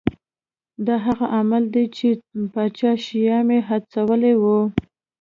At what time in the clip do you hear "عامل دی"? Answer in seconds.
1.35-1.85